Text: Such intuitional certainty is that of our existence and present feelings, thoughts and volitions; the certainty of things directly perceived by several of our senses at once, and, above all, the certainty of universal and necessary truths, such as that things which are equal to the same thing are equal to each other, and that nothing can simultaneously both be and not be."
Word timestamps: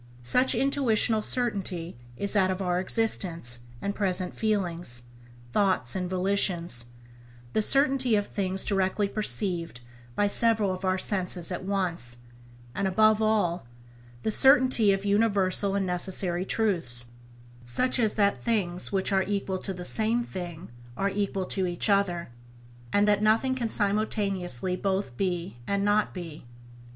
Such 0.23 0.55
intuitional 0.55 1.21
certainty 1.21 1.95
is 2.17 2.33
that 2.33 2.49
of 2.49 2.59
our 2.59 2.79
existence 2.79 3.59
and 3.83 3.93
present 3.93 4.35
feelings, 4.35 5.03
thoughts 5.53 5.95
and 5.95 6.09
volitions; 6.09 6.87
the 7.53 7.61
certainty 7.61 8.15
of 8.15 8.25
things 8.25 8.65
directly 8.65 9.07
perceived 9.07 9.81
by 10.15 10.25
several 10.25 10.73
of 10.73 10.83
our 10.83 10.97
senses 10.97 11.51
at 11.51 11.63
once, 11.65 12.17
and, 12.73 12.87
above 12.87 13.21
all, 13.21 13.67
the 14.23 14.31
certainty 14.31 14.91
of 14.91 15.05
universal 15.05 15.75
and 15.75 15.85
necessary 15.85 16.45
truths, 16.45 17.05
such 17.63 17.99
as 17.99 18.13
that 18.15 18.43
things 18.43 18.91
which 18.91 19.11
are 19.11 19.21
equal 19.21 19.59
to 19.59 19.71
the 19.71 19.85
same 19.85 20.23
thing 20.23 20.71
are 20.97 21.11
equal 21.11 21.45
to 21.45 21.67
each 21.67 21.91
other, 21.91 22.29
and 22.91 23.07
that 23.07 23.21
nothing 23.21 23.53
can 23.53 23.69
simultaneously 23.69 24.75
both 24.75 25.15
be 25.15 25.57
and 25.67 25.85
not 25.85 26.11
be." 26.11 26.47